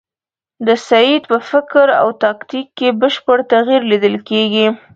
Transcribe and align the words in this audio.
د 0.67 0.69
سید 0.87 1.21
په 1.31 1.37
فکر 1.49 1.87
او 2.01 2.07
تاکتیک 2.23 2.67
کې 2.77 2.97
بشپړ 3.01 3.37
تغییر 3.53 3.81
لیدل 3.91 4.15
کېږي. 4.29 4.67